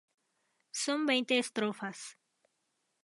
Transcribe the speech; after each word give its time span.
Son 0.83 0.99
veinte 1.09 1.33
estrofas. 1.43 1.99